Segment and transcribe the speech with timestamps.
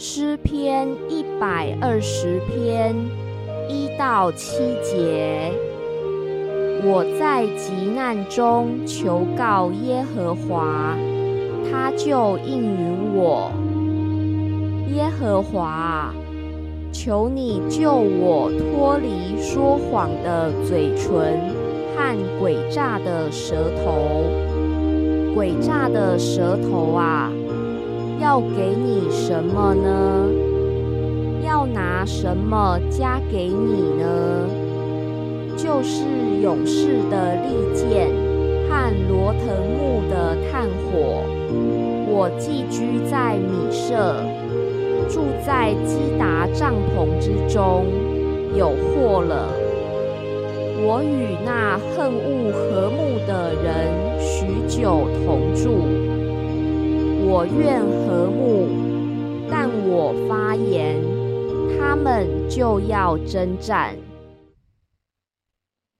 [0.00, 2.94] 诗篇一百二十篇
[3.68, 5.50] 一到七节。
[6.84, 10.96] 我在急难中求告耶和华，
[11.68, 13.50] 他就应允我。
[14.94, 16.14] 耶和华，
[16.92, 21.40] 求你救我脱离说谎的嘴唇
[21.96, 24.22] 和诡诈的舌头。
[25.34, 27.32] 诡诈的舌头啊，
[28.28, 30.28] 要给你什么呢？
[31.42, 34.46] 要拿什么加给你呢？
[35.56, 36.04] 就是
[36.42, 38.10] 勇士的利剑
[38.68, 41.24] 和罗藤木的炭火。
[42.06, 44.16] 我寄居在米舍，
[45.08, 47.86] 住在基达帐篷之中，
[48.54, 49.48] 有祸了。
[50.84, 55.97] 我与那恨恶和睦的人许久同住。
[57.30, 58.70] 我愿和睦，
[59.50, 60.96] 但我发言，
[61.78, 63.94] 他们就要征战。